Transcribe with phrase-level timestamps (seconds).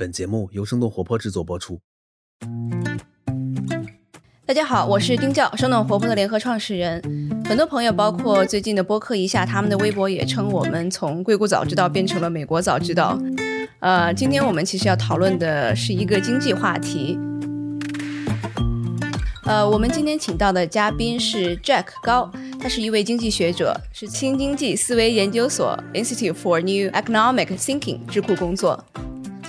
[0.00, 1.78] 本节目由生动活泼制作播出。
[4.46, 7.02] 大家好，我是丁教，生动活泼的联合创始人。
[7.44, 13.20] 很多朋友，包括最近的播客一下，他们的微博也称我们从硅谷早知道变成了美国早知道。
[13.80, 17.18] 呃，今天我们其实要讨论的是一个经济话题。
[19.44, 28.82] 呃，我们今天请到的嘉宾是 Jack 高，他是一位经济学者，是新经济思维研究所 Institute for New Economic Thinking 智库工作。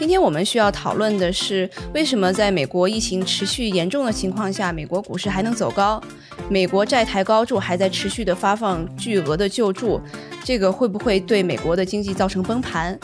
[0.01, 6.01] 今天我们需要讨论的是，为什么在美国疫情持续严重的情况下，美国股市还能走高？
[6.49, 10.01] 美国债台高筑，还在持续的发放巨额的救助，
[10.43, 12.99] 这个会不会对美国的经济造成崩盘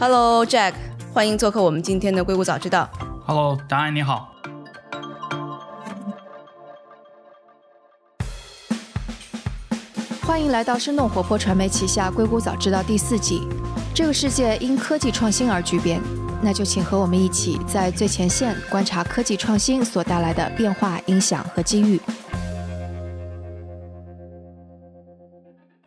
[0.00, 0.72] ？Hello Jack，
[1.14, 2.90] 欢迎做客我们今天的硅谷早知道。
[3.24, 4.34] Hello，答案你好。
[10.22, 13.42] 欢迎来到生动活泼传媒旗下硅谷早知道第四季。
[13.94, 16.02] 这个世界因科技创新而巨变，
[16.42, 22.00] 那就请和我们一起在最前线观察科技创新所带来的变化、影响和机遇。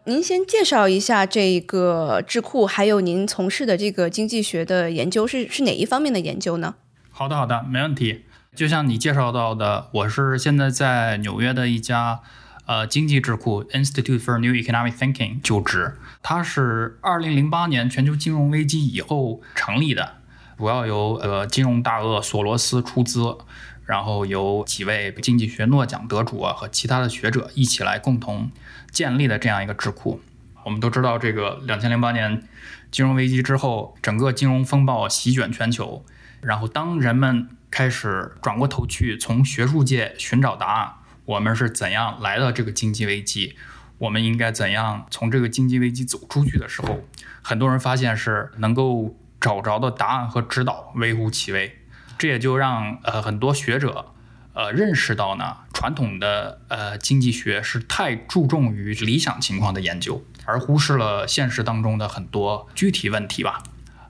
[0.05, 6.75] 您先介绍一下这个智库，还有您从事的这个经济学的研究是是哪一方面的研究呢？
[7.11, 8.25] 好的，好的，没问题。
[8.55, 12.21] 就像你介绍到的，我是现在在纽约的一家。
[12.65, 20.17] 呃，经济智库 Institute for New Economic Thinking 就职，它是二零零八年全球金融危机以后成立的，
[20.59, 23.37] 主要由呃金融大鳄索罗斯出资，
[23.85, 28.51] 然后由几位经济学诺奖得主啊和其他的学者一起来共同
[28.91, 30.19] 建立的这样一个智库。
[30.65, 32.43] 我们都知道，这个两千零八年
[32.91, 36.03] 金融危机之后，整个金融风暴席卷全球，
[36.41, 40.91] 然后当人们开始转过头去从学术界寻找答案。
[41.23, 43.55] 我们是怎样来到这个经济危机？
[43.99, 46.99] 我们应该怎样从这个经济危机走出去的时候，
[47.41, 51.79] 很多人发现是能够找着的答案和指导微乎其微。
[52.17, 54.13] 这也就让呃很多学者
[54.53, 63.63] 呃认识到呢，传统的呃经济学是太注重于理想情况的研究，而忽视了现实当中的很多具体问题吧。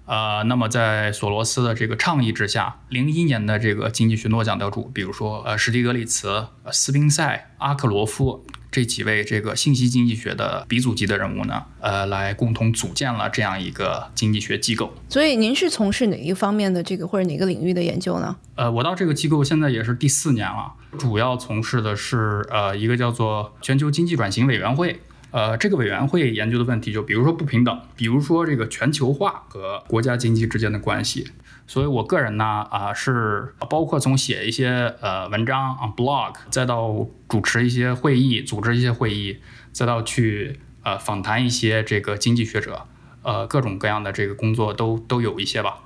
[0.10, 14.92] 呃，那么在索罗斯的这个倡议之下，零一年的这个经济学诺奖得主，比如说呃史蒂格里茨、斯宾塞、阿克罗夫这几位这个信息经济学的鼻祖级的人物呢，呃，来共同组建了这样一个经济学机构。
[15.10, 18.36] 所以您是从事哪一方面的这个或者哪个领域的研究呢？
[18.56, 25.00] 呃，我到这个机构现在也是第四年了，主要从事的是呃一个叫做全球经济转型委员会。
[25.32, 31.28] 呃，这个委员会研究的问题，就比如说不平等，比如说这个全球化和国家经济之间的关系。
[31.68, 39.38] 所以我个人呢，啊，是包括从写一些呃文章啊 blog，再到主持一些会议，组织一些会议，
[39.72, 42.88] 再到去呃访谈一些这个经济学者，
[43.22, 45.82] 呃，各种各样的这个工作都都有一些吧。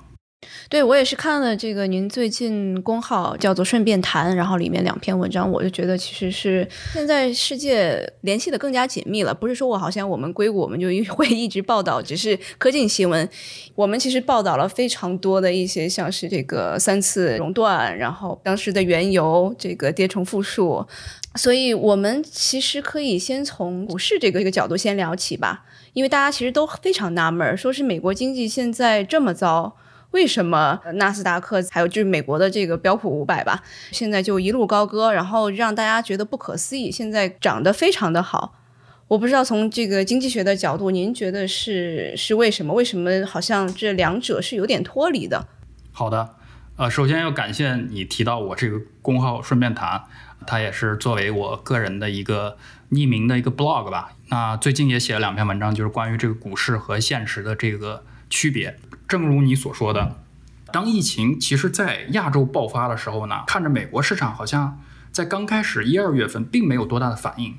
[0.68, 9.34] 对，我也是看了这个您最近公号叫做“顺便谈”，然后里面两篇文章，我就觉得其实是现在世界联系的更加紧密了。
[9.34, 13.28] 不是说我好像我们硅谷我们就 会一直报道只是科技新闻，
[13.74, 20.86] 我们其实报道了非常多的一些像是这个三次熔断，然后当时的原油这个跌重负数，
[21.34, 29.76] 所以我们其实可以先从股市这个一个角度先聊起吧，因为大家其实都非常纳闷，说是美国经济现在这么糟。
[30.14, 33.60] 为什么纳斯达克还有就是美国的这个标普五百吧，
[33.90, 38.54] 现在就一路高歌，然后让大家觉得不可思议，现在涨得非常的好。
[39.08, 42.72] 我不知道从这个经济学的角度，您觉得是是为什么？
[42.72, 45.48] 为什么好像这两者是有点脱离的？
[45.90, 46.36] 好的，
[46.76, 50.04] 呃，首先要感谢你提到我这个公号，顺便谈，
[50.46, 52.56] 它也是作为我个人的一个
[52.92, 54.12] 匿名的一个 blog 吧。
[54.28, 58.76] 那最近也写了两篇文章，就是关于这个股市和现实的这个区别。
[59.06, 60.16] 正如你所说的，
[60.72, 64.80] 当疫情其实在亚洲爆发的时候呢，看着美国市场好像
[65.12, 67.56] 在刚开始一二月份并没有多大的反应，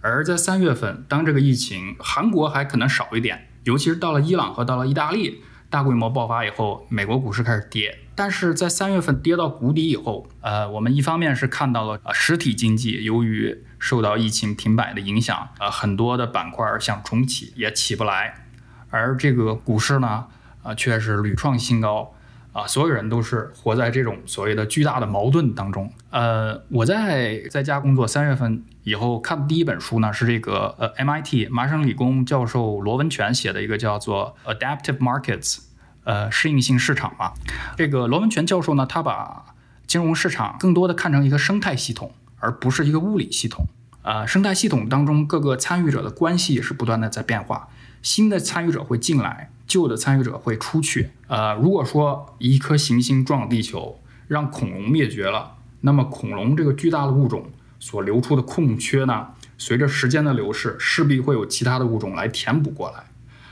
[0.00, 7.98] 而在三月份，当这个疫情韩国还可能少一点，尤其是到了伊朗和到了意大利大规模爆发以后，美国股市开始跌。
[8.14, 18.46] 但是在三月份跌到谷底以后，呃，我们一方面是看到了呃实体经济由于受到疫情停摆的影响，呃，很多的板块想重启也起不来，
[18.90, 20.26] 而这个股市呢？
[20.64, 22.12] 啊，却是屡创新高，
[22.52, 25.92] 啊，所有人都是活在这种所谓的巨大的矛盾当中。
[26.10, 35.58] 呃，我在在家工作三月份以后看的第一本书呢，是这个呃 MIT 麻省理工教授罗文全写的一个叫做 Adaptive Markets，
[36.04, 37.32] 呃，适应性市场嘛。
[37.76, 39.54] 这个罗文全教授呢，他把
[39.86, 43.66] 金融市场更多的看成一个生态系统，而不是一个物理系统。
[44.02, 47.68] 啊，生态系统当中各个参与者的关系也是不断的在变化。
[48.04, 51.08] 新的参与者会进来，旧的参与者会出去。
[51.26, 53.98] 呃，如果说一颗行星撞地球，
[54.28, 57.46] 让恐龙灭绝了，那么恐龙这个巨大的物种
[57.80, 63.04] 所留出的空缺呢，随着时间的流逝，势必会有其他的物种来填补过来。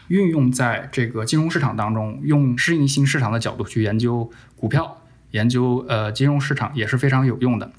[0.09, 4.99] 运用在这个金融市场当中，用适应性市场的角度去研究股票，
[5.31, 7.73] 研究呃金融市场也是非常有用的。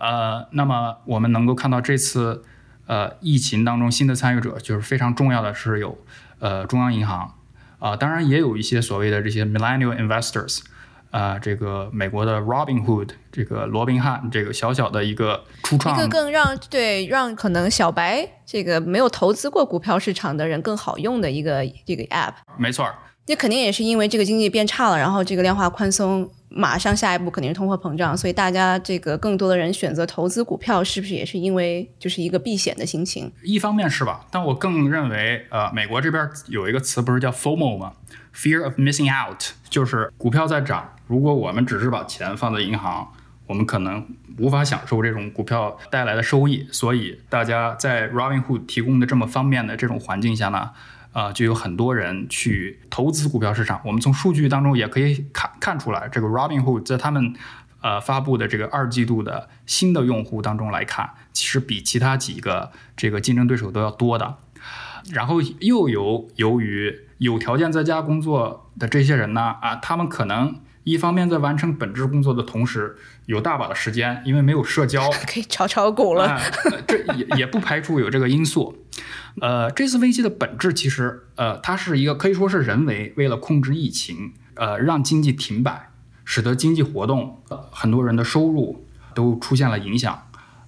[0.00, 2.42] 呃，那么我们能够看到这次
[2.86, 5.98] 呃疫情当中新的参与者，就是非常重要的是有
[6.38, 7.34] 呃中央银行
[7.78, 10.60] 啊、当然也有一些所谓的这些 millennial investors。
[11.12, 22.34] 啊，这个美国的 Robin Hood，这个罗宾汉，这个小小的一个初创一个更让对让可能小白这个没有投资过股票市场的人更好用的一个这个 app。
[22.58, 22.94] 没错儿，
[23.26, 33.30] 那肯定也是因为这个经济变差了，然后这个量化宽松，马上下一步肯定是通货膨胀，所以大家这个更多的人选择投资股票，是不是也是因为就是一个避险的心情？
[33.42, 37.92] 一方面是吧，但我更认为，呃，美国这边有一个词不是叫 FOMO 吗
[38.34, 43.12] ？Fear of missing out，就是股票在涨，如果我们只是把钱放在银行，
[43.48, 44.06] 我们可能
[44.38, 46.68] 无法享受这种股票带来的收益。
[46.70, 50.70] 所以大家在 Robinhood 提供的这么方便的这种环境下呢，
[51.16, 53.80] 啊、就有很多人去投资股票市场。
[53.86, 57.34] 我们从数据当中也可以看看出来，这个 Robinhood 在他们
[57.80, 64.36] 呃发布的这个二季度的新的用户当中来看，其实比其他几个这个竞争对手都要多的。
[65.10, 72.94] 然后又有由于有条件在家工作的这些人呢，啊，他们可能一方面在完成本职工作的同时，
[73.24, 76.40] 有大把的时间，因为没有社交， 可以炒炒股了。
[76.86, 78.86] 这也也不排除有这个因素。
[79.40, 85.90] 呃，这次危机的本质其实，呃，它是一个可以说是人为为了控制疫情，呃，让经济停摆，
[86.24, 90.22] 使得经济活动，呃，很多人的收入都出现了影响。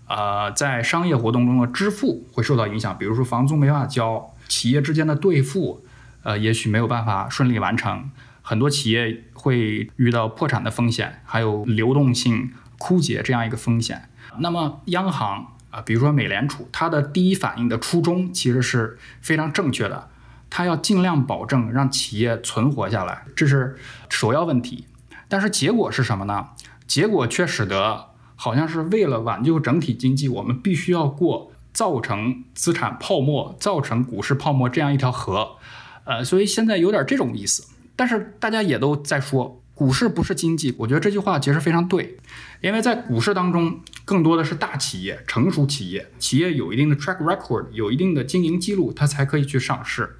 [0.08, 5.84] 呃，在商业活动中的支付会受到影响，比如说房租没办法交，企业之间的兑付，
[6.24, 8.10] 呃，也许没有办法顺利完成，
[8.48, 14.08] 很多企业会遇到破产的风险，还有流动性枯竭这样一个风险。
[14.38, 20.08] 那么央行啊、比如说美联储，它的第一反应的初衷其实是非常正确的，
[20.48, 23.76] 它要尽量保证让企业存活下来，这是
[24.08, 24.86] 首要问题。
[25.28, 26.48] 但是结果是什么呢？
[26.86, 35.58] 结果却使得好像是为了挽救整体经济，我们必须要过造成资产泡沫、造成股市泡沫这样一条河。
[36.04, 37.74] 呃，所以现在有点这种意思。
[37.98, 40.72] 但是大家也都在说，股市不是经济。
[40.78, 42.16] 我觉得这句话其实非常对，
[42.60, 50.16] 因为在股市当中，更多的是大企业、成熟企业，企业有一定的 track record，有一定的经营记录，它才可以去上市。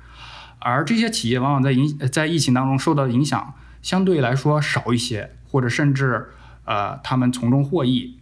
[0.59, 6.31] 而这些企业往往在影在疫情当中受到的影响相对来说少一些，或者甚至
[6.65, 8.19] 呃他们从中获益。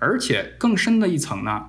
[0.00, 1.66] 而且更深的一层呢，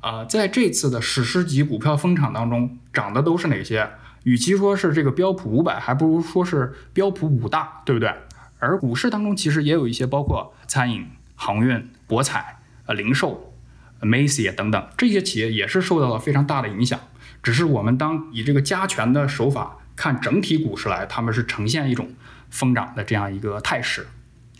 [0.00, 3.88] 呃，在这次的史诗级股票疯涨当中，涨的都是哪些？
[4.24, 8.12] 与其说是这个标普五百，还不如说是标普五大，对不对？
[8.58, 13.52] 而股市当中其实也有一些，包括餐饮、航运、博彩、呃零售、
[14.00, 16.98] Macy 等等这些企业也是受到了非常大的影响。
[17.42, 22.08] 只是我们当以这个加权的手法看整体股市来，他们是呈现一种
[22.50, 24.06] 疯涨的这样一个态势。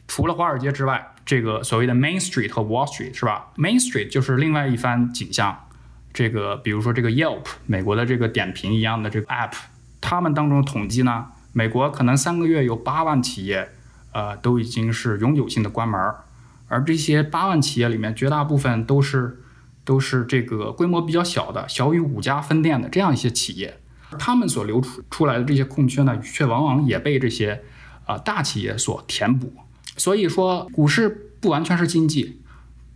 [0.08, 5.69] 除了华尔街之外，这个所谓的 Main Street 和 Wall Street 是吧？Main Street 就是另外一番景象。
[6.12, 9.53] 这个比如说这个 Yelp 美国的这个点评一样的这个 App，
[10.00, 13.69] 他们当中统计呢，美国可能三个月有八万企业，
[14.12, 15.99] 呃，都已经是永久性的关门，
[16.69, 19.41] 而这些八万企业里面，绝大部分都是
[19.84, 23.79] 都是这个规模比较小的，小于五家分店的这样一些企业，
[24.19, 27.63] 他们所流出出来的这些空缺呢，却往往也被这些
[28.05, 29.53] 啊、大企业所填补。
[29.96, 31.08] 所以说，股市
[31.41, 32.42] 不完全是经济，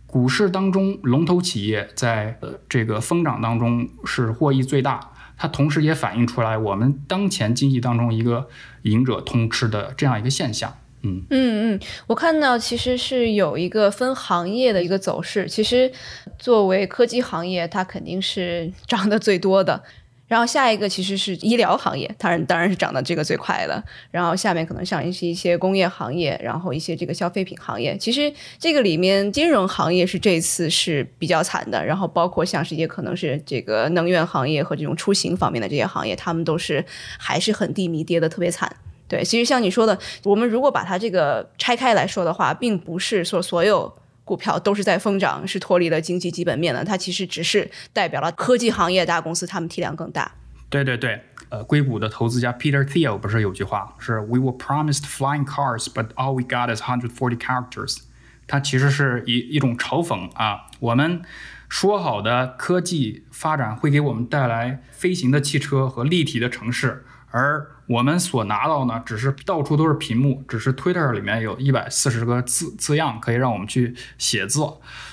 [0.07, 8.47] 股市当中龙头企业在呃这个疯涨当中是获益最大，它同时也反映出来我们当前经济当中一个
[8.83, 10.73] 赢者通吃的这样一个现象。
[11.03, 15.47] 嗯，嗯嗯，我看到其实是有一个分行业的一个走势。
[15.47, 15.91] 其实
[16.39, 19.83] 作为科技行业，它肯定是涨得最多的。
[20.27, 23.81] 然后下一个其实是医疗行业，当然当然是涨得这个最快的。
[24.11, 27.97] 然后下面可能像一些一些工业行业，然后一些这个消费品行业。
[27.97, 36.83] 其实这个里面金融行业是这次是比较惨的，然后包括像是一些可能是这个能源行业和这种出行方面的这些行业，他们都是
[37.17, 38.75] 还是很低迷，跌得特别惨。
[39.07, 43.93] 对，其实像你说的，我们如果把它这个拆开来说的话，并不是说所有
[44.27, 50.29] 股票都是在疯涨，是脱离了经济基本面的，它其实只是代表了科技行业大公司，他们体量更大。
[50.69, 57.99] 对对对，呃，硅谷的投资家 Peter Thiel 不是有句话是 “We were promised flying cars, but all we got is 140 characters”，
[58.47, 60.67] 它其实是一一种嘲讽啊。
[60.81, 61.21] 我们
[61.69, 74.61] 说好的科技发展会给我们带来飞行的汽车和立体的城市，而我们所拿到呢，只是到处都是屏幕，只是 Twitter 里面有一百四十个字字样可以让我们去写字。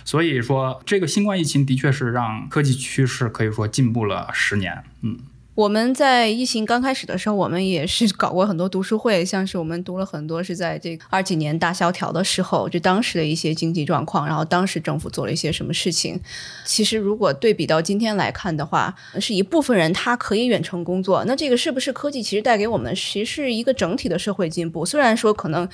[0.04, 4.84] 所以说，这个新冠疫情的确是让科技趋势可以说进步了十年。
[5.02, 5.18] 嗯。
[5.54, 16.20] 我们在疫情刚开始的时候，我们也是搞过很多读书会，像是我们读了很多是在这二几年大萧条的时候，就当时的一些经济状况，然后当时政府做了一些什么事情。
[16.64, 24.84] 其实如果对比到今天来看的话，是一部分人他可以远程工作，那这个是不是科技其实带给我们其实是一个整体的社会进步？
[24.84, 25.68] 虽然说可能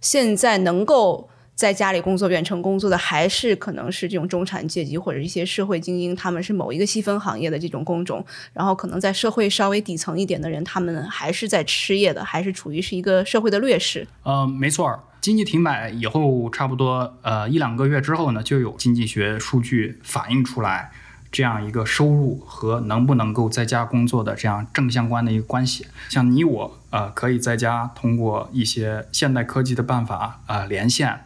[0.00, 1.30] 现在能够。
[1.62, 8.26] 在家里工作、远程工作的，还是可能是这种中产阶级或者一些社会精英，他们是某一个细分行业的这种工种。
[8.52, 14.04] 然后，可能在社会稍微底层一点的人，他们还是在失业的，还是处于是一个社会的劣势。
[14.24, 15.04] 嗯，没错。
[15.20, 20.90] 经济停摆以后，差不多呃一两个月之后呢，就有经济学数据反映出来
[21.30, 25.86] 这样一个收入和能不能够在家工作的这样正相关的一个关系。
[26.08, 31.20] 像你我呃可以在家通过一些现代科技的办法啊连线。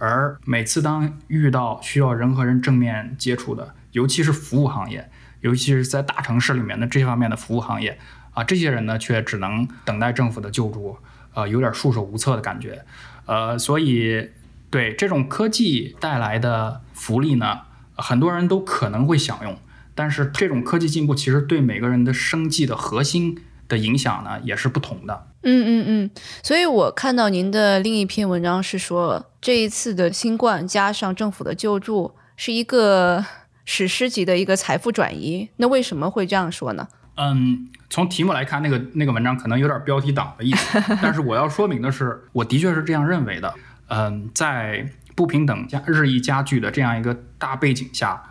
[0.00, 5.10] 而每次当遇到需要人和人正面接触的，尤其是服务行业，
[5.42, 7.98] 尤其是在大城市里面的这方面的服务行业
[8.32, 10.96] 啊，这些人呢却只能等待政府的救助，
[11.34, 12.82] 呃，有点束手无策的感觉，
[13.26, 14.30] 呃，所以
[14.70, 17.60] 对这种科技带来的福利呢，
[17.96, 19.58] 很多人都可能会享用，
[19.94, 23.38] 但是这种科技进步其实对每个人的生计的核心。
[23.70, 25.28] 的影响呢也是不同的。
[25.42, 26.10] 嗯嗯嗯，
[26.42, 33.24] 所以我看到您的另一篇文章是说，这一次的新冠加上政府的救助是一个
[33.64, 35.48] 史诗级的一个财富转移。
[35.56, 36.86] 那为什么会这样说呢？
[37.16, 43.54] 嗯，从题目来看，那个那个文章可能有点标题党的意思， 但是我要说明的是，我的确是这样认为的。
[43.88, 48.22] 嗯，在不平等加日益加剧的这样一个大背景下。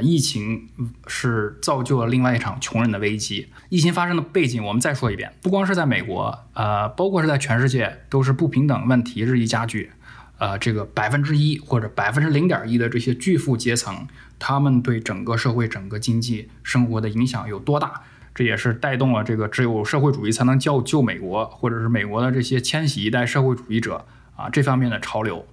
[0.00, 0.68] 疫情
[1.06, 3.48] 是造就了另外一场穷人的危机。
[3.68, 9.90] 疫情发生的背景，我们再说一遍，不光是在美国，呃，包括是在全世界，都是不平等问题日益加剧。
[10.38, 14.06] 呃，这个百分之一或者百分之零点一的这些巨富阶层，
[14.38, 18.02] 他们对整个社会、整个经济生活的影响有多大？
[18.34, 25.44] 这也是带动了这个只有社会主义才能救救美国，或者是美国的这些千禧一代社会主义者啊这方面的潮流。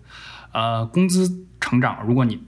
[0.52, 2.44] 呃，工资成长，如果你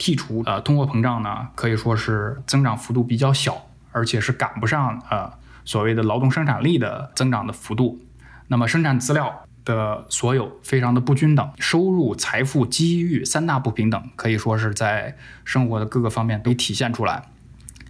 [0.00, 5.30] 剔除呃通货膨胀呢，可以说是增长幅度比较小，而且是赶不上呃
[5.66, 8.00] 所谓的劳动生产力的增长的幅度。
[8.48, 17.24] 那么生产资料的所有非常的不均等，收入、财富、机遇三大不平等，可以说是在生活的各个方面都体现出来。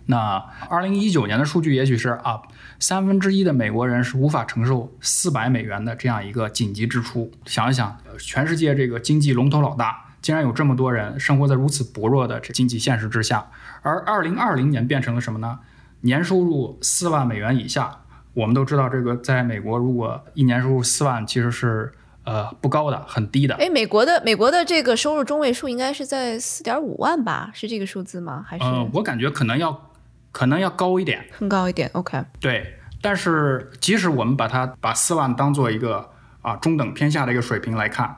[0.06, 2.42] 那二零一九年的数据也许是啊
[2.80, 7.30] 三分之一的美国人是无法承受四百美元的这样一个紧急支出。
[7.46, 10.09] 想一想，全世界这个经济龙头老大。
[10.22, 13.50] 竟然有这么多人生活在如此薄弱的这经济现实之下，
[13.82, 15.58] 而二零二零年变成了什么呢？
[16.02, 17.96] 年收入四万美元以下。
[18.32, 23.56] 我们都知道，这个在美国，如果一年收入四万，其实是呃不高的，很低的。
[23.56, 27.50] 哎，美国的美国的这个收入中位数应该是在四点五万吧？
[27.52, 28.44] 是这个数字吗？
[28.46, 28.64] 还是？
[28.64, 29.90] 呃，我感觉可能要
[30.30, 31.90] 可能要高一点，更高一点。
[31.92, 32.24] OK。
[32.38, 36.08] 对，但是即使我们把它把四万当做一个
[36.40, 38.14] 啊中等偏下的一个水平来看。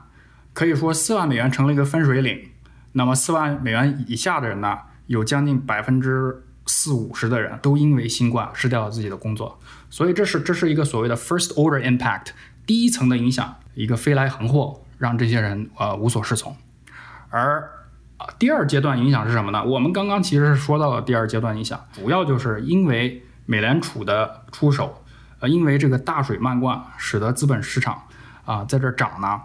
[0.52, 2.50] 可以说，四万美元成了一个分水岭。
[2.92, 9.58] 那么，四万美元以下的人呢，有将近百分之四五十的人都因为新冠失掉了自己的工作。
[9.88, 12.26] 所以，这是这是一个所谓的 first order impact，
[12.66, 16.54] 第一层的影响，一个飞来横祸，让这些人呃无所适从。
[17.30, 17.66] 而
[18.18, 19.64] 啊，第二阶段影响是什么呢？
[19.64, 25.02] 我们刚刚其实是说到了第二阶段影响，主要就是因为美联储的出手，
[25.40, 28.02] 呃，因为这个大水漫灌，使得资本市场
[28.44, 29.40] 啊在这涨呢。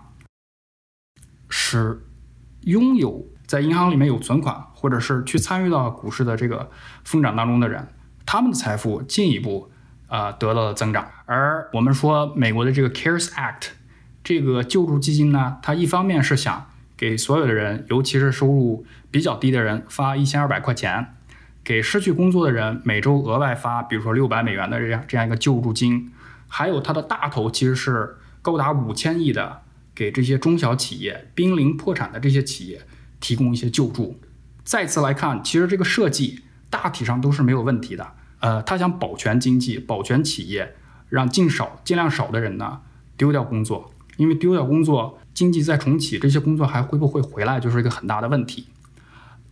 [1.50, 2.04] 使
[2.62, 6.70] 拥有在银行里面有存款，或者是去参与到股市的这个
[7.04, 7.88] 疯涨当中的人，
[8.26, 9.72] 他们的财富进一步
[10.08, 11.08] 啊得到了增长。
[11.26, 13.70] 而我们说美国的这个 CARES Act
[14.24, 16.66] 这个救助基金呢，它一方面是想
[16.98, 21.16] 给所有的人，尤其是收入比较低的人发一千二百块钱，
[21.64, 26.12] 给失去工作的人每周额外发，比如说六百美元的这样这样一个救助金，
[26.50, 29.62] 还有它的大头其实是高达五千亿的。
[29.98, 32.80] 给这些中小企业濒临破产的这些企业
[33.20, 34.20] 提供一些救助。
[34.64, 38.08] 再次来看，其实这个设计大体上都是没有问题的。
[38.42, 40.76] 呃，他想保全经济，保全企业，
[41.10, 42.82] 让尽少、尽量少的人呢
[43.18, 43.92] 丢掉工作。
[44.18, 48.68] 因为丢掉工作，经济再重启，这些工作还会不会回来，就是一个很大的问题。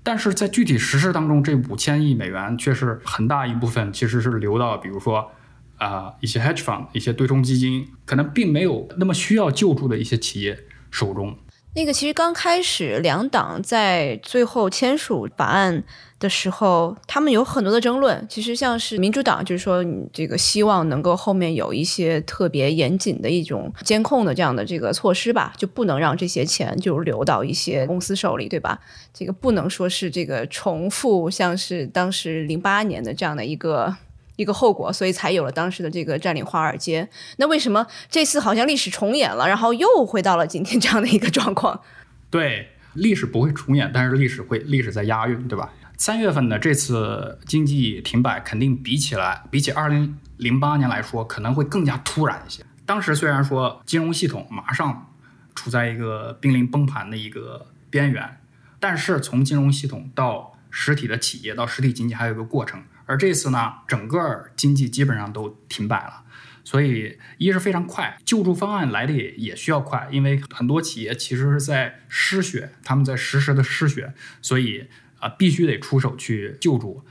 [0.03, 5.31] 但是在具体实施当中，这五千亿美元却是很大一部分其实是流到，比如说。
[5.77, 10.57] 啊，一些 hedge fund、一些对冲基金可能并没有那么需要救助的一些企业
[10.89, 11.35] 手中。
[11.77, 15.83] 那个其实刚开始两党在最后签署法案
[16.19, 18.25] 的时候，他们有很多的争论。
[18.29, 28.79] 其实像是民主党，就是说你这个希望能够后面有一些特别严谨的一种监控的这样的这个措施吧，就不能让这些钱就流到一些公司手里，对吧？
[29.13, 33.93] 这个不能说是这个重复，像是当时零八年的这样的一个。
[34.35, 37.07] 一个后果，所以才有了当时的这个占领华尔街。
[37.37, 41.81] 那为什么这次好像历史重演了，然后又回到了今天这样的一个状况？
[42.29, 45.71] 对，历史不会重演，但是历史会，历史在押韵，对吧？
[45.97, 52.65] 三月份的这次经济停摆，肯定比起来，比起二零零八年来说，可能会更加突然一些。
[52.85, 55.13] 当时虽然说金融系统马上
[55.55, 58.41] 处在一个濒临崩盘的一个边缘，
[58.79, 62.83] 但是从金融系统到实体的企业到实体经济还有一个过程。
[63.05, 66.23] 而这次呢，整个经济基本上都停摆了，
[66.63, 74.87] 所以一是非常快，救助方案来的也也需要快，因为很多企业其实是在失血，他们在实时的失血，所以
[75.19, 77.05] 啊必须得出手去救助，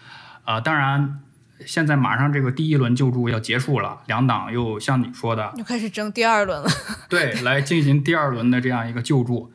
[0.45, 1.21] 啊当然
[1.65, 6.69] 现在马上这个第一轮救助要结束了，两党又像你说的，又开始争第二轮了，
[7.09, 9.53] 对，来进行第二轮的这样一个救助，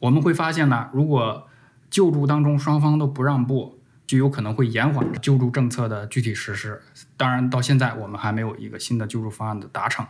[0.00, 1.48] 我们会发现呢，如果
[1.88, 3.77] 救助当中双方都不让步。
[4.08, 6.80] 就有可能会延缓救助政策的具体实施。
[7.18, 10.06] 当然，到现在我们还没有一个新的救助方案的达成，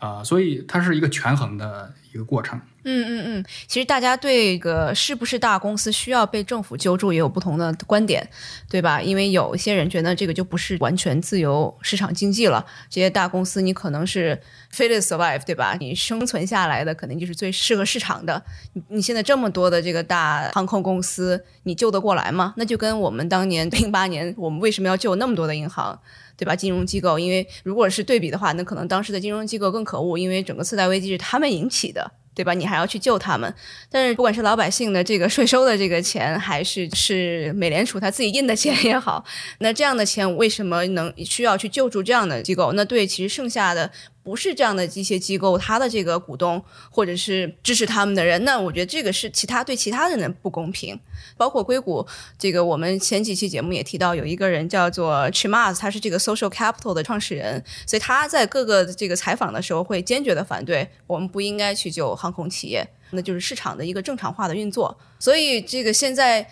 [0.00, 2.60] 啊，所以它是一个权衡的一个过程。
[2.82, 8.26] 嗯嗯嗯，其实大家对个是不是大公司需要被政府救助也有不同的观点，
[8.70, 9.02] 对吧？
[9.02, 14.40] 因为有些人觉得这个就不是完全自由市场经济了，这些大公司你可能是
[14.74, 15.76] fit survive，对吧？
[15.78, 18.42] 你生存下来的肯定就是最适合市场的。
[18.88, 22.54] 你现在这么多的这个大航空公司，你救得过来吗？
[22.56, 26.00] 那就跟我们当年零八年我们为什么要救那么多的银行，
[26.40, 26.56] 对吧？
[26.56, 32.10] 金融机构，因为如果是对比的话，那可能当时的金融机构更可恶，因为整个次贷危机是他们引起的。
[32.32, 32.54] 对吧？
[32.54, 33.52] 你还要去救他们，
[33.90, 39.22] 但是不管是老百姓的这个税收的这个钱，还是是美联储他自己印的钱也好，
[39.58, 42.72] 那这样的钱为什么能需要去救助这样的机构？
[42.72, 43.90] 那对，其实剩下的。
[44.22, 50.98] 不是这样的一些机构，他的这个股东或者是支持他们的人，那我觉得这个是其他对其他人的不公平。
[51.36, 52.06] 包括硅谷，
[52.38, 64.96] 这个我们前几期节目也提到，有一个人叫做 Chimaz，他是这个 Social Capital 的创始人，所以他在各个这个采访的时候会坚决的反对，我们不应该去救航空企业，那就是市场的一个正常化的运作。
[65.18, 66.46] 所以这个现在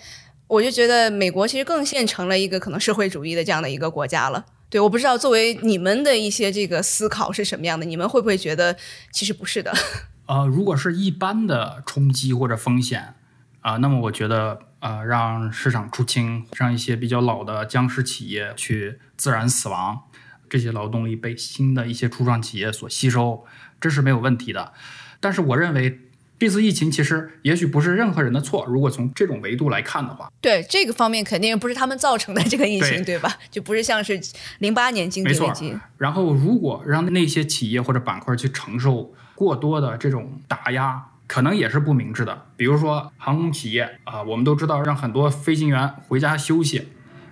[0.47, 4.45] 我就觉得美国其实更现成了一个可能社会主义的这样的一个国家了。
[4.71, 8.77] 对，我不知道作为你们的一些这个思考是什么样的，你们会不会觉得
[9.11, 9.73] 其实不是的？
[10.27, 13.15] 呃，如果是一般的冲击或者风险
[13.61, 20.03] 啊，那么我觉得呃，让市场出清，让一些比较老的僵尸企业去自然死亡，
[20.51, 23.47] 这些劳动力被新的一些初创企业所吸收，
[23.81, 24.73] 这是没有问题的。
[25.21, 26.01] 但是我认为。
[26.39, 33.37] 这次疫情其实也许不是任何人的错，如果从这种维度来看的话，对这个方面肯定不是他们造成的这个疫情，对吧？
[33.51, 34.21] 就不是像是
[34.61, 35.77] 零八年经济危机。
[35.97, 42.47] 然后，如果让那些企业或者板块去承受过多的这种打压，可能也是不明智的。
[42.57, 46.89] 比如说航空企业啊，我们都知道让很多飞行员回家休息，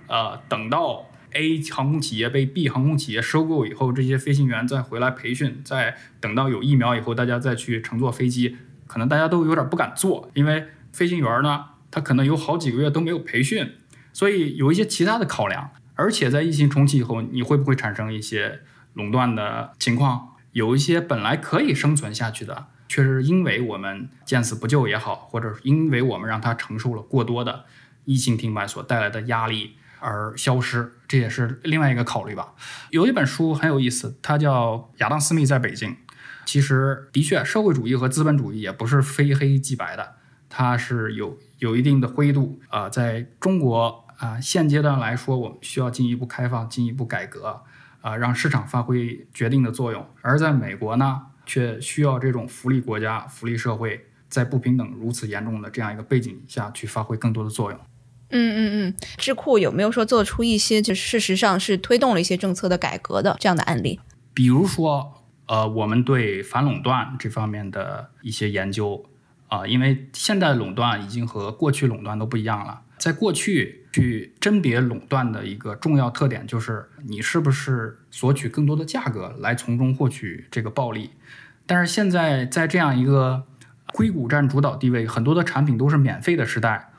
[0.07, 8.57] 呃，等到 A 航空企业被 B 航空企业收购以后，这些飞行员再回来培训，再等到有疫苗以后，大家再去乘坐飞机。
[8.87, 13.75] 可能大家都有点不敢做，因为飞行员呢，他可能有好几个月都没有培训，
[14.13, 15.69] 所以有一些其他的考量。
[15.95, 18.61] 而且在疫情重启以后，你会不会产生一些
[18.93, 20.35] 垄断的情况？
[20.51, 27.65] 有一些本来可以生存下去的，确实因为我们见死不救也好，或者因为我们让他承受了过多的
[28.05, 32.53] 疫情停摆所带来的压力而消失，这也是另外一个考虑吧。
[32.91, 35.89] 有一本书很有意思，它叫《亚当·斯密在北京》。
[36.47, 40.15] 其实的确，社会主义和资本主义也不是非黑即白的，
[40.49, 42.87] 它是有有一定的灰度啊。
[42.87, 47.61] 在中国啊，现阶段来说，我们需要进一步开放、进一步改革
[47.99, 50.07] 啊，让市场发挥决定的作用。
[50.21, 57.79] 而在美国呢，却需要这种福利国家、福利社会在不平等如此严重的这样一个背景下去发挥更多的作用。
[58.29, 63.99] 嗯嗯嗯，智库有没有说做出一些就事实上是推动了一些政策的改革的这样的案例？
[64.33, 65.16] 比如说。
[65.47, 69.05] 呃，我们对反垄断这方面的一些研究
[69.47, 72.81] 啊，因为现在垄断已经和过去垄断都不一样了。
[72.97, 81.11] 在过去去甄别垄断的一个重要特点就是你是不是索取更多的价格来从中获取这个暴利。
[81.65, 83.45] 但是现在在这样一个
[83.93, 86.91] 硅谷占主导地位、很多的产品都是免费的时代，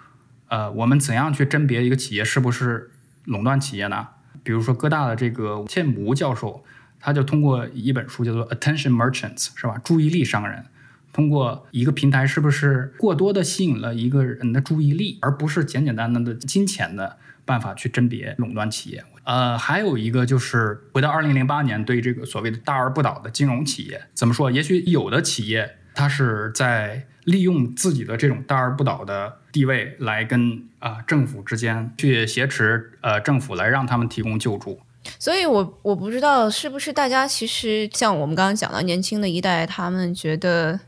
[0.49, 2.91] 呃，我们怎样去甄别一个企业是不是
[3.25, 4.09] 垄断企业呢？
[4.43, 6.65] 比如说哥大的这个切姆教授。
[7.01, 9.79] 他就通过一本书叫做《Attention Merchants》，是吧？
[9.85, 10.65] 注意力商人，
[11.13, 19.05] 通过一个平台是不是过多的吸引了一个人的注意力，而不是简简单单的金钱的办法去甄别垄断企业。
[19.25, 24.51] 呃，还有一个就是回到二零零八年，对这个所谓的大而不倒的金融企业，怎么说？
[24.51, 34.81] 也许有的企业它是在利用自己的这种大而不倒的地位来跟啊、政府之间去挟持呃政府来让他们提供救助。
[35.19, 40.79] 所以我我不知道是不是大家其实像我们刚刚讲到年轻的一代，他们觉得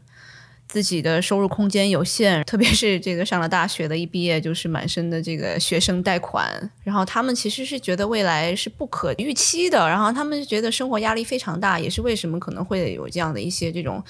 [0.69, 14.03] 自己的收入空间有限，特别是这个上了大学的，一毕业就是满身的这个学生贷款，然后他们其实是觉得未来是不可预期的，然后他们觉得生活压力非常大，也是为什么可能会有这样的一些这种。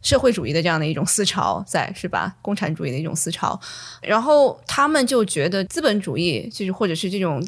[0.00, 2.32] 社会主义的这样的一种思潮在是吧？
[2.40, 3.60] 共产主义的一种思潮，
[4.00, 7.44] 然后他们就觉得资本主义就是或者是这种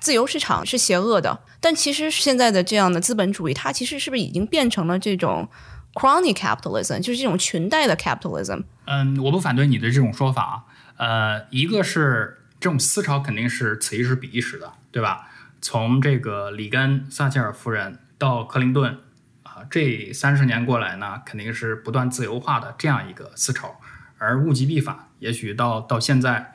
[0.00, 5.48] 自由市场是邪恶的，但其实现在的这样的资本主义，它其实是不是已经变成了这种
[5.94, 8.62] crony capitalism，就是这种裙带的 capitalism？
[8.86, 10.64] 嗯，我不反对你的这种说法。
[10.96, 15.28] 呃，一个是这种思潮肯定是此一时彼一时的，对吧？
[15.60, 18.98] 从这个里根、撒切尔夫人到克林顿
[19.42, 19.62] 啊。
[19.70, 23.80] 这三十年过来呢，肯定是不断自由化的这样一个思潮，
[24.18, 26.54] 而物极必反，也许到到现在，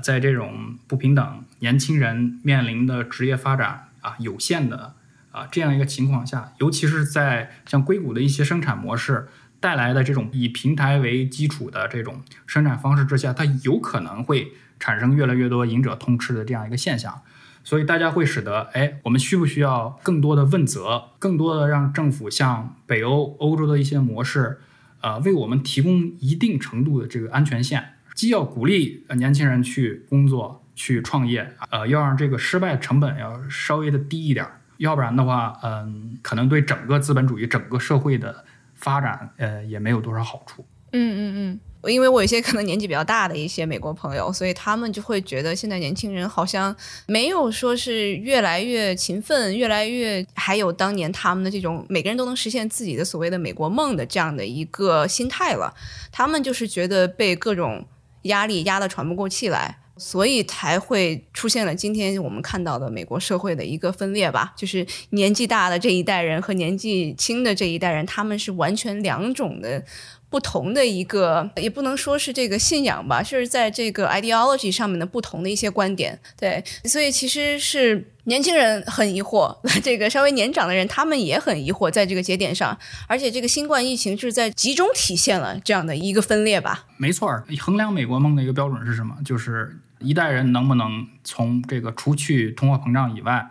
[0.00, 4.94] 在这种不平等、年轻人面临的职业发展啊有限的
[5.30, 9.28] 啊这样一个情况下，尤其是在像硅谷的一些生产模式
[9.60, 17.20] 带来的这种以平台为基础的这种生产方式之下，它有可能会产生越来越多赢者通吃的这样一个现象。
[17.64, 24.58] 所以大家会使得，哎，我们需不需要更多的问责，更多的让政府像北欧、欧洲的一些模式，
[25.00, 34.46] 呃，为我们提供一定程度的这个安全线，既要鼓励年轻人去工作、去创业，呃，要让这个失败成本要稍微的低一点，
[34.78, 38.44] 要不然的话，嗯，可能对整个资本主义、整个社会的
[38.74, 40.64] 发展，呃，也没有多少好处。
[40.92, 41.60] 嗯嗯嗯。
[41.90, 46.72] 因为我有一些可能年纪比较大的一些美国朋友，所以他们就会觉得现在年轻人好像
[47.08, 55.74] 没有说是越来越勤奋，越来越还有当年他们的这种每个人都能实现自己的所谓的美国梦的这样的一个心态了。
[56.12, 57.84] 他们就是觉得被各种
[58.22, 64.52] 压力压得喘不过气来，所以才会出现了今天我们看到的美国社会的一个分裂吧。
[64.56, 69.84] 就是年纪大的这一代人和年纪轻的这一代人，他们是完全两种的。
[70.32, 76.18] 不同的一个，也不能说是这个信仰吧，就是在这个 ideology 上面的不同的一些观点。
[76.40, 86.86] 对，所以其实是年轻人很疑惑， 这个稍微年长的人他们也很疑惑，在这个节点上，而且这个新冠疫情是在集中体现了这样的一个分裂吧。
[86.96, 87.28] 没错，
[87.60, 89.14] 衡量美国梦的一个标准是什么？
[89.22, 93.46] 就是一代人能不能从这个除去通货膨胀以外。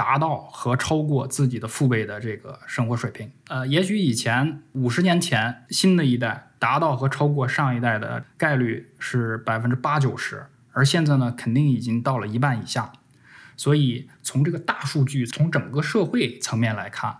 [0.00, 12.90] 达到和超过自己的父辈的这个生活水平，呃，也许以前五十年前新的一代达到和超过上一代的概率是百分之八九十，而现在呢，肯定已经到了一半以下。
[13.58, 17.18] 所以从这个大数据，从整个社会层面来看，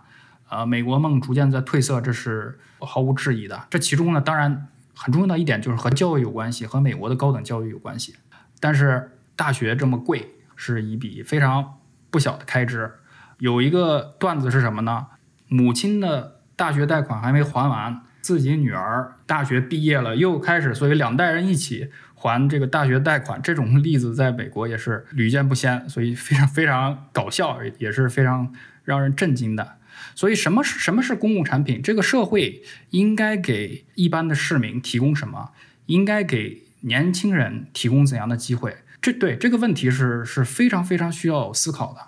[0.49, 3.67] 呃，美国梦逐渐在褪色，这是毫无质疑的。
[3.69, 8.15] 这其中呢，当然很重要的一点就是和教育有关系，和美国的高等教育有关系。
[8.59, 11.77] 但是大学这么贵，是一笔非常。
[12.11, 12.91] 不小的开支，
[13.39, 15.07] 有一个段子是什么呢？
[15.47, 29.77] 母亲的大学贷款还没还完，自己女儿大学毕业了又开始，所以两代人一起还这个大学贷款，这种例子在美国也是屡见不鲜，所以非常非常搞笑，也是非常让人震惊的。
[30.13, 31.81] 所以什么是什么是公共产品？
[31.81, 35.51] 这个社会应该给一般的市民提供什么？
[35.87, 38.77] 应该给年轻人提供怎样的机会？
[39.01, 41.99] 这对这个问题是是非常非常需要思考的。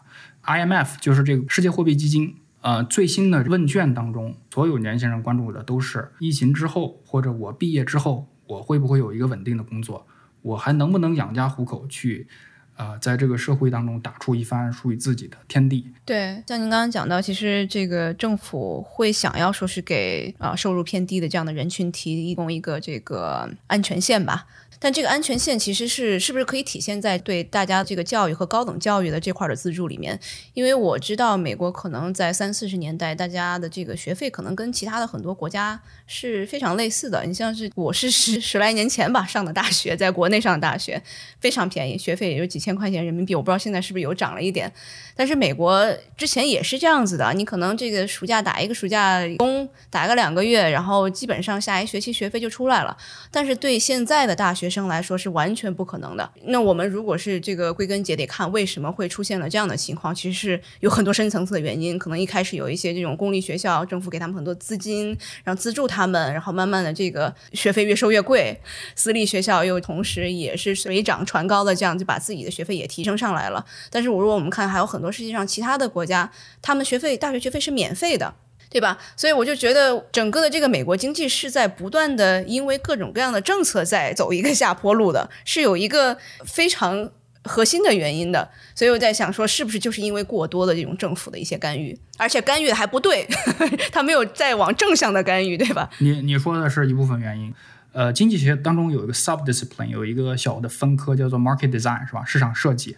[0.43, 10.05] IMF 就是这个世界货币基金，呃，最新的问卷当中，所有年轻人关注的都是疫情之后，或者我毕业之后，我会不会有一个稳定的工作，
[10.41, 12.27] 我还能不能养家糊口去。
[12.75, 15.91] 呃，在这个社会当中打出一番属于自己的天地。
[16.03, 24.47] 对，像您刚刚讲到，其实这个政府会想要说是给啊收入偏低的这样的人群提供一个这个安全线吧。
[24.79, 30.19] 但这个安全线其实是是不是可以体现在对大家这个教育和高等教育的这块的资助里面？
[30.53, 37.23] 因为我知道美国可能在三四十年代，大家的这个学费可能跟其他的很多国家是非常类似的。
[37.23, 41.01] 你像是我是十十来年前吧上的大学，在国内上的大学
[41.39, 42.62] 非常便宜，学费也就几。
[42.63, 44.71] 千块钱人民币，我不知道现在是不是有涨了一点。
[45.15, 45.85] 但是美国
[46.17, 52.95] 之前也是这样子的，你可能这个暑假打一个暑假工，打个两个月，然后基本上下一学期学费就出来了。
[53.29, 56.27] 但是对现在的大学生来说是完全不可能的。
[56.45, 61.99] 那我们如果是这个归根结底看为什么会出现了这样的情况，其实是有很多深层次的原因。
[61.99, 68.57] 可能一开始有一些这种公立学校，政府给他们很多资金，然后资助他们，然后慢慢的这个学费越收越贵，
[68.95, 73.65] 私立学校又同时也是水涨船高的这样就把自己的学费也提升上来了。
[73.89, 78.35] 但是如果我们看还有很多世界上其他的国家，他们学费大学学费是免费的。
[78.69, 78.97] 对吧？
[79.15, 87.07] 所以我就觉得整个的这个美国经济是在不断的因为各种各样的政策在走一个下坡路的，是有一个非常
[87.43, 88.49] 核心的原因的。
[88.73, 93.27] 所以我在想说，是不是就是因为过多的这种政府的一些干预，而且干预还不对，
[93.93, 95.87] 他没有在往正向的干预，对吧？
[95.99, 97.53] 你你说的是一部分原因。
[97.93, 102.25] 呃，经济学当中有一个 sub discipline，有一个小的分科叫做 market design，是吧？
[102.25, 102.97] 市场设计，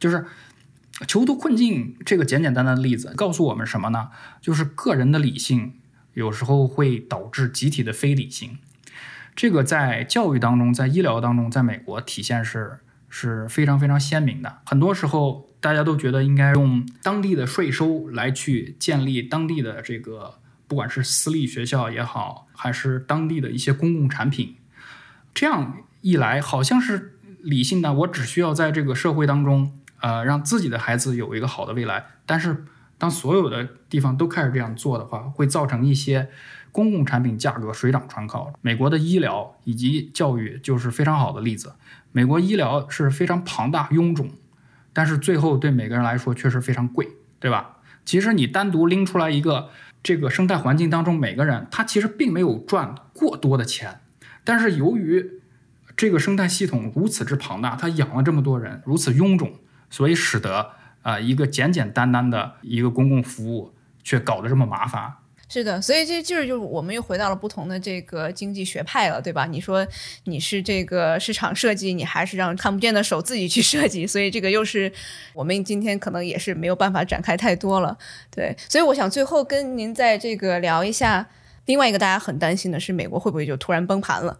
[0.00, 0.26] 就是。
[1.08, 4.10] 囚徒困境这个简简单单的例子告诉我们什么呢？
[4.42, 5.80] 就是个人的理性
[6.12, 8.58] 有时候会导致集体的非理性。
[9.34, 14.58] 这个在教育当中，在医疗当中，在美国体现是是非常非常鲜明的。
[14.66, 20.34] 很多时候大家都觉得应该用当地的税收来去建立当地的这个，
[20.66, 24.56] 不管是私立学校也好，还是当地的一些公共产品。
[25.32, 29.72] 这样一来，好像是理性的，我只需要在这个社会当中。
[30.02, 32.64] 呃，让自己的孩子有一个好的未来，但是
[32.96, 36.30] 当所有的地方都开始这样做的话，会造成一些
[36.72, 38.50] 公共产品价格水涨船高。
[38.62, 41.74] 美国的医疗以及教育就是非常好的例子。
[42.12, 44.30] 美国医疗是非常庞大臃肿，
[44.94, 47.06] 但是最后对每个人来说确实非常贵，
[47.38, 47.76] 对吧？
[48.06, 49.68] 其实你单独拎出来一个
[50.02, 54.00] 这个生态环境当中，每个人他其实并没有赚过多的钱，
[54.44, 55.40] 但是由于
[55.96, 59.52] 这个生态系统如此之庞大，他养了这么多人，如此臃肿。
[59.92, 60.70] 所以使得
[61.02, 65.14] 啊一个简简单单的一个公共服务，却搞得这么麻烦。
[65.52, 69.46] 是的，所以这就是就是我们又回到了不同的这个经济学派了，对吧？
[69.46, 69.84] 你说
[70.24, 74.06] 你是这个市场设计，你还是让看不见的手自己去设计？
[74.06, 74.90] 所以这个又是
[75.34, 77.98] 我们今天可能也是没有办法展开太多了。
[78.30, 81.28] 对，所以我想最后跟您在这个聊一下。
[81.70, 84.36] 另外一个大家很担心的是，美国会不会就突然崩盘了？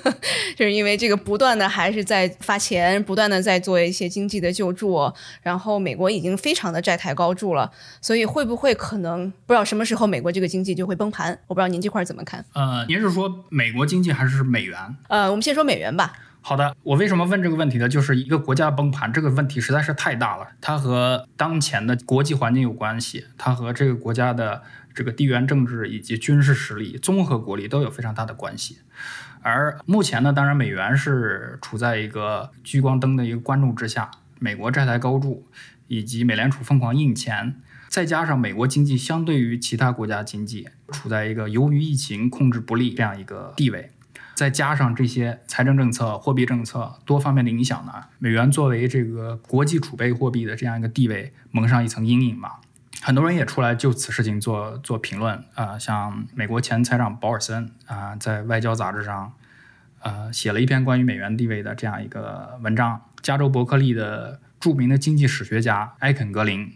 [0.56, 5.12] 就是因为这个不断的还是在发钱，不断的在做一些经济的救助，
[5.42, 11.38] 然后美国已经非常的债台高筑了，所以会不会可能不知道什么时候美国这个经济就会崩盘？
[11.48, 12.42] 我不知道您这块怎么看？
[12.54, 14.78] 呃，您是说美国经济还是美元？
[15.08, 16.14] 呃，我们先说美元吧。
[16.40, 17.86] 好的，我为什么问这个问题呢？
[17.86, 24.62] 就是一个国家崩盘这个问题实在是太大了，它和当前的国际环境有关系，它和这个国家的。
[24.94, 28.78] 这个地缘政治以及军事实力、综合国力都有非常大的关系，
[29.42, 35.46] 而目前呢，当然美元是处在一个聚光灯的一个关注之下，美国债台高筑，
[35.86, 37.56] 以及美联储疯狂印钱，
[37.88, 43.90] 再加上美国经济相对于其他国家经济处在一个由于疫情控制不利这样一个地位，
[44.34, 52.60] 再加上这些财政政策、货币政策多方面的影响呢，美元作为这个国际储备货币的这样一个地位蒙上一层阴影吧。
[53.02, 59.32] 很多人也出来就此事情做做评论啊，像美国前财长保尔森啊，在外交杂志上，
[60.00, 63.00] 呃，写了一篇关于美元地位的这样一个文章。
[63.22, 66.74] 加州伯克利的著名的经济史学家埃肯格林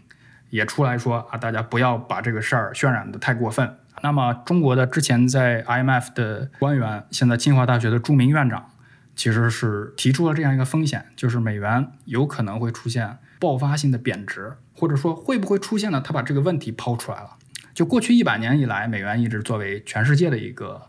[0.49, 3.77] 也出来说啊，大家不要把这个事儿渲染的太过分。
[4.01, 8.71] 那么，中国的之前在 IMF 的官员，现在清华大学的著名院长，
[9.15, 14.53] 其实是提出了这样一个风险，就是美元有可能会出现爆发性的贬值。
[14.77, 16.01] 或者说会不会出现呢？
[16.01, 17.37] 他把这个问题抛出来了。
[17.73, 20.81] 就过去一百年以来，美元一直作为全世界的一个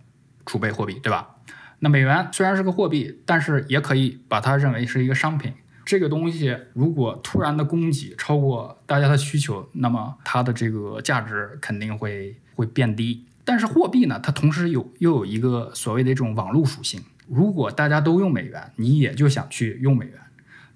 [0.45, 1.37] 储备货币，对吧？
[1.79, 5.53] 那美元虽然是个货币，但是也可以把它认为是一个商品。
[5.85, 13.25] 这个东西如果突然的供给超过大家的需求，那么它的这个价值肯定会会变低。
[13.45, 17.01] 但是货币呢，它同时有又有一个所谓的这种网络属性。
[17.29, 20.15] 如果大家都用美元，你也就想去用美元。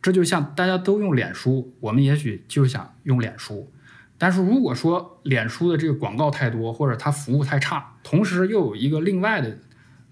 [0.03, 3.71] 这就像大家都用脸书，我们也许就想用脸书，
[4.17, 9.59] 但是如果说脸书的这个广告太多，或者它服务太差，同时又有一个另外的，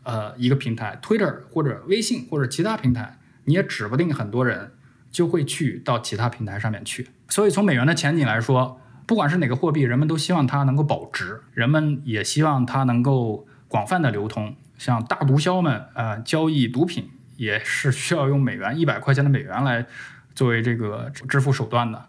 [0.02, 4.72] 呃，一个平台，Twitter 或者微信或者其他平台，你也指不定很多人
[5.10, 7.08] 就会去到其他平台上面去。
[7.28, 17.08] 所以从美元的前景来说，不管是哪个货币，人们都希望它能够保值，人们也希望它能够广泛的流通，像大毒枭们，呃，交易毒品。
[17.38, 19.86] 也是需要用美元一百块钱的美元来
[20.34, 22.06] 作为这个支付手段的，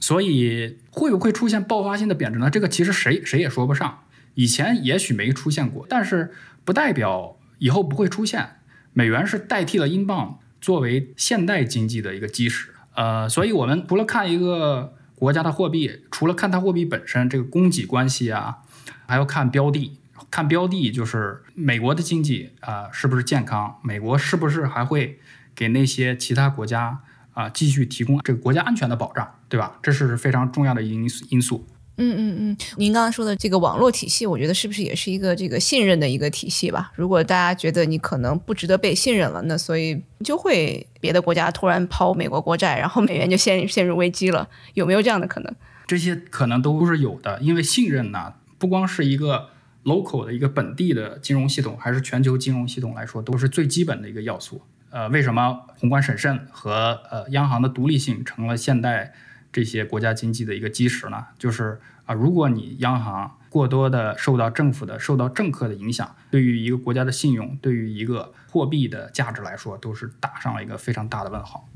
[0.00, 2.50] 所以会不会出现爆发性的贬值呢？
[2.50, 4.00] 这个其实谁谁也说不上。
[4.34, 6.32] 以前也许没出现过，但是
[6.64, 8.56] 不代表以后不会出现。
[8.92, 12.70] 美元是代替了英镑作为现代经济的一个基石。
[12.94, 18.58] 呃，所以我们除了看一个国家的货币，除了看它货币本身这个供给关系啊，
[19.06, 19.98] 还要看标的。
[20.30, 23.76] 看标的就是美国的经济啊是不是健康？
[23.82, 25.18] 美国是不是还会
[25.54, 27.00] 给那些其他国家
[27.32, 29.78] 啊继续提供这个国家安全的保障，对吧？
[29.82, 31.66] 这是非常重要的因素因素。
[31.98, 36.92] 嗯嗯嗯，您刚刚说的这个网络体系，我觉得是不是也是一个这个信任的一个体系吧？
[36.94, 45.50] 如果大家觉得你可能不值得被信任了，那所以就会别的国家突然抛美国国债，然后美元就陷陷入危机了，有没有这样的可能？
[45.86, 49.48] 这些可能都是有的，因为信任呢，不光是一个
[49.86, 54.60] local 的一个本地的金融系统，还是全球金融系统来说，都是最基本的一个要素。
[54.90, 59.14] 呃，为什么宏观审慎和呃央行的独立性成了现代？
[59.52, 71.66] 这些国家经济的一个基石呢，就是啊，如果你央行过多的受到政府的、受到政客的影响，对于一个国家的信用，对于一个货币的价值来说，都是打上了一个非常大的问号。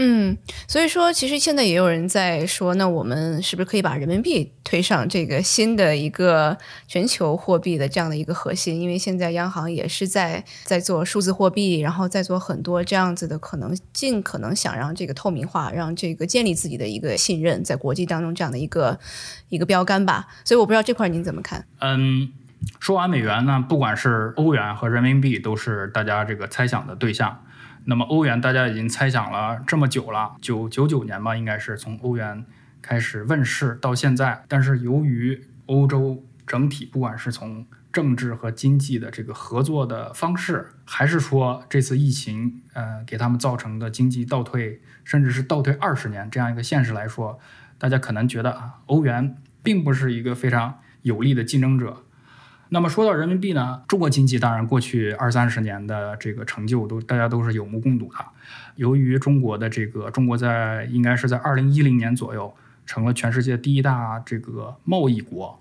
[0.00, 6.56] 嗯，所以说，其实现在也有人在说，那我们是不是可以把人民币推上这个新的一个
[6.86, 8.80] 全球货币的这样的一个核心？
[8.80, 19.00] 因为现在央行也是在在做数字货币，然后在做很多这样子的可能，尽可能想让这个透明化，让这个建立自己的一个信任，在国际当中这样的一个
[19.48, 20.28] 一个标杆吧。
[20.44, 21.66] 所以我不知道这块您怎么看？
[21.80, 22.30] 嗯，
[22.78, 27.42] 说完美元呢，不管是欧元和人民币，都是大家这个猜想的对象。
[27.90, 32.44] 那么欧元大家已经猜想了这么久了，九九九年吧，应该是从欧元
[32.82, 34.44] 开始问世到现在。
[34.46, 47.38] 但是由于欧洲整体，不管是从政治和经济的这个合作的方式，还是说这次疫情，呃，给他们造成的经济倒退，甚至是倒退二十年这样一个现实来说，
[47.78, 52.04] 大家可能觉得啊，欧元并不是一个非常有力的竞争者。
[52.70, 58.18] 那么说到人民币呢，中国经济当然过去二三十年的这个成就都大家都是有目共睹的。
[58.76, 62.54] 由于中国的这个中国在应该是在二零一零年左右
[62.84, 65.58] 成了全世界第一大这个贸易国，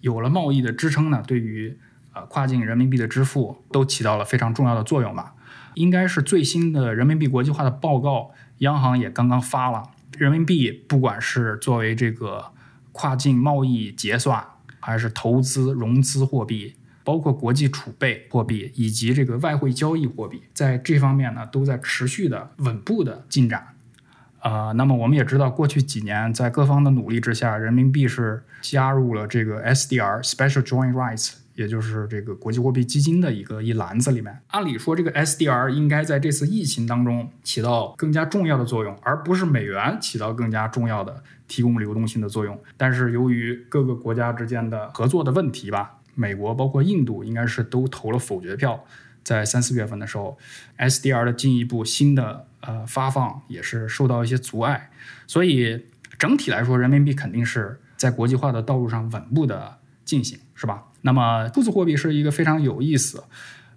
[0.00, 1.78] 有了贸易的支撑呢，对于
[2.12, 5.34] 呃跨境人民币的支付都起到了非常重要的作用吧。
[5.74, 12.46] 应该是最新的人民币国际化的报告，央行也刚刚发了，人民币不管是作为这个
[12.90, 14.44] 跨境贸易结算。
[14.88, 16.74] 还是投资融资货币，
[17.04, 23.66] 包括国际储备货币以及这个外汇交易货币，在这方面呢，都在持续的稳步的进展。
[24.40, 34.40] 呃，那么我们也知道，过去几年在各方的努力之下，人民币是加入了这个 SDR Special Joint Rights，也就是这个国际货币基金的一个一篮子里面。
[34.48, 41.22] 按理说，这个 SDR 应该在这次疫情当中起到更加重要的作用，而不是美元起到更加重要的。
[41.48, 48.84] 提供流动性的作用，但是由于各个国家之间的合作的问题吧，美国包括印度应该是都投了否决票，
[49.24, 50.36] 在三四月份的时候
[50.76, 54.90] ，SDR 的进一步新的呃发放也是受到一些阻碍，
[55.26, 55.86] 所以
[56.18, 60.84] 整体来说，人民币肯定是在国际化的道路上稳步的进行，是吧？
[61.02, 63.22] 那么数字货币是一个非常有意思，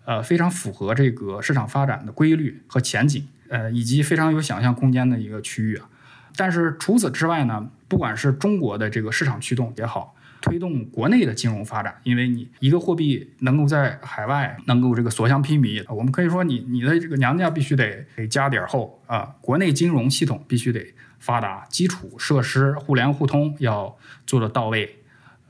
[0.06, 5.88] 呃，非常符合这个市场发展的规律和前景，呃，以及非常有想象空间的一个区域啊。
[6.36, 20.82] 但是除此之外呢，不管是中国的这个市场驱动也好，推动国内的金融发展，因为你一个货币能够在海外能够这个所向披靡，我们可以说你你的这个娘家必须得得加点厚啊，国内金融系统必须得
[21.20, 25.01] 发达，基础设施互联互通要做得到位，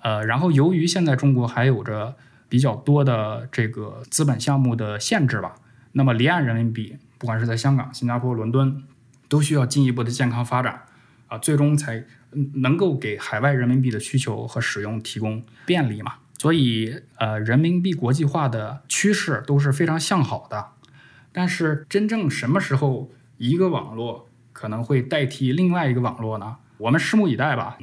[0.01, 2.15] 呃，然后由于现在中国还有着
[2.47, 5.55] 比较多的这个资本项目的限制吧，
[5.93, 8.83] 那么离岸人民币，不管是在香港、新加坡、伦敦。
[9.31, 10.81] 都需要进一步的健康发展，
[11.27, 12.03] 啊，最终才
[12.55, 16.15] 能够给海外人民币的需求和使用提供便利嘛。
[16.37, 20.71] 所以，呃，人民币国际化的趋势都是非常向好的。
[21.31, 26.57] 但是，真正什么时候一个网络可能会代替另外一个网络呢？
[26.77, 27.77] 我们拭目以待吧。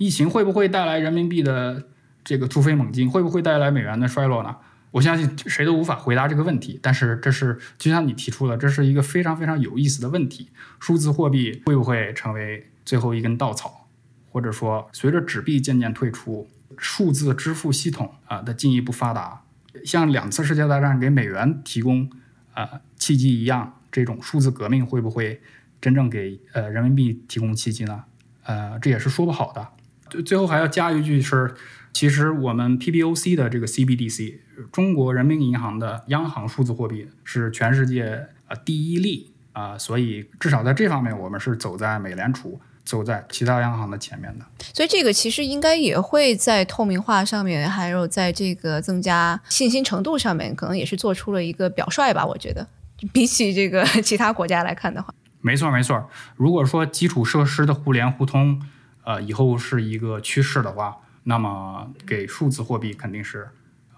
[0.00, 1.84] 疫情会不会带来人民币的
[2.24, 3.10] 这个突飞猛进？
[3.10, 4.56] 会不会带来美元的衰落呢？
[4.92, 13.88] 我相信谁都无法回答这个问题，但是这是就像你提出的，这是一个非常非常有意思的问题：数字货币会不会成为最后一根稻草？
[14.30, 19.42] 或者说，随着纸币渐渐退出，数字支付系统啊的进一步发达，
[19.84, 22.10] 像两次世界大战给美元提供
[22.54, 25.42] 啊契机一样，这种数字革命会不会
[25.78, 28.04] 真正给呃人民币提供契机呢？
[28.44, 29.68] 呃，这也是说不好的。
[30.10, 31.54] 最最后还要加一句是。
[31.92, 34.36] 其实我们 PBOC 的这个 CBDC，
[34.70, 44.44] 中国人民银行的央行数字货币是全世界啊第一例啊，所以至少在这方面，我们是走在美联储、走在其他央行的前面的。
[44.72, 52.24] 所以这个其实应该也会在透明化上面，还有在这个增加信心程度上面，可能也是做出了一个表率吧。
[52.24, 52.64] 我觉得，
[53.12, 55.12] 比起这个 其他国家来看的话。
[55.40, 56.08] 没错没错。
[56.36, 58.62] 如果说基础设施的互联互通，
[59.04, 63.48] 呃，以后是一个趋势的话，那么给数字货币肯定是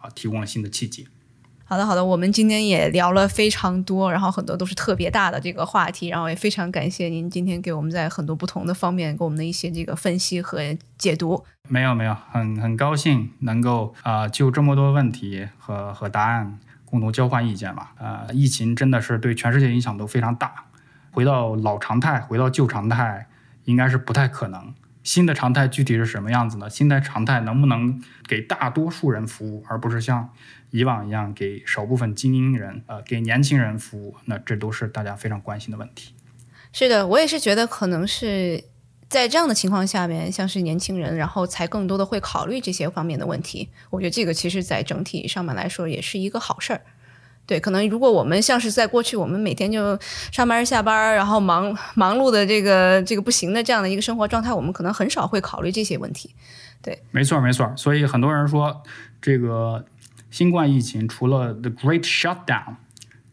[0.01, 1.09] 啊提供了新的契机。
[1.65, 10.61] 好的，好的，我们今天也聊了非常多，然后很多都是特别大的这个话题，然后也非常感谢您今天给我们在很多不同的方面给我们的一些这个分析和
[10.99, 11.43] 解读。
[11.69, 17.95] 没有没有，很很高兴能够啊就这么多问题和和答案共同交换意见吧。
[17.99, 20.67] 呃，疫情真的是对全世界影响都非常大，
[21.11, 23.27] 回到老常态，回到旧常态，
[23.65, 24.75] 应该是不太可能。
[25.03, 26.71] 新的常态具体是什么样子呢？
[26.71, 30.31] 新的常态能不能给大多数人服务，而不是像
[30.71, 34.15] 以往一样给少部分精英人，呃，给年轻人服务？
[34.27, 36.15] 那这都是大家非常关心的问题。
[36.73, 38.65] 是的，我也是觉得可能是
[39.09, 43.69] 在这样的情况下面，像是年轻人，然后才更多的会考虑这些方面的问题。
[43.91, 46.81] 我觉得这个其实在整体上面来说也是一个好事儿。
[47.53, 49.99] 对，可能如果我们像是在过去，我们每天就
[50.31, 56.35] 上班下班，然后忙忙碌的这个这个不行的这样的一个生活状态，我们可能很少会考虑这些问题。
[56.81, 57.71] 对，没错没错。
[57.77, 58.83] 所以很多人说，
[59.21, 59.85] 这个
[60.31, 62.77] 新冠疫情除了 the Great Shutdown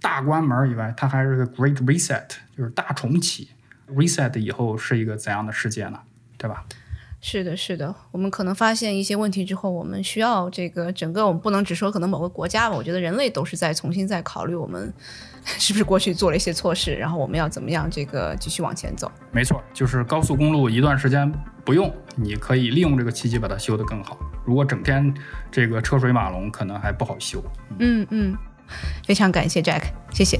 [0.01, 3.51] 大关门以外，它还是个 Great Reset，就是大重启。
[3.87, 6.01] Reset 以后是一个怎样的世界呢？
[6.37, 6.65] 对吧？
[7.21, 12.75] 是的，是的，我们可能发现一些问题之后，我们需要这个整个，我们不能只说可能某个国家吧。
[12.75, 14.93] 我觉得人类都是在重新在考虑我们
[15.43, 19.11] 是不是过去做了一些错事，然后我们要怎么样这个继续往前走。
[19.33, 21.29] 没错，就是高速公路一段时间
[21.65, 24.17] 不用，你可以利用这个契机把它修得更好。
[24.45, 25.13] 如果整天
[25.51, 27.43] 这个车水马龙，可能还不好修。
[27.79, 28.37] 嗯嗯，
[29.05, 30.39] 非常感谢 Jack，谢谢。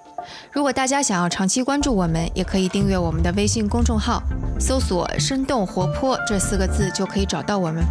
[0.51, 4.21] 如果大家想要长期关注我们，也可以订阅我们的微信公众号，
[4.59, 7.83] 搜索“生动活泼”这四个字就可以找到我们。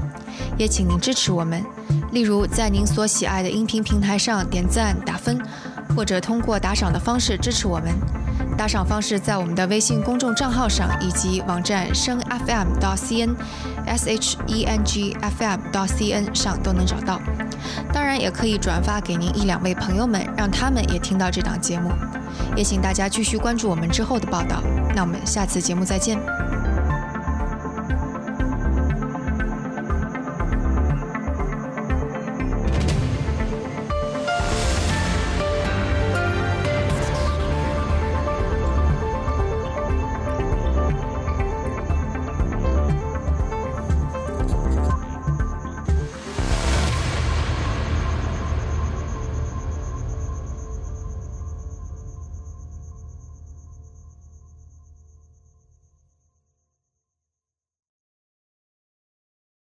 [0.57, 1.65] 也请您支持我们，
[2.13, 5.41] 例如在您所喜爱的音频平台上点赞打分，
[5.97, 7.95] 或者通过打赏的方式支持我们。
[8.61, 13.35] 打赏方式在我们的微信公众账号上以及网站声 FM 到 CN
[13.87, 17.19] S H E N G F M 到 C N 上都能找到。
[17.91, 21.91] 当然，也可以转发给您一两位朋友们，让他们也听到这档节目。
[22.55, 24.63] 也请大家继续关注我们之后的报道。
[24.95, 26.19] 那我们下次节目再见。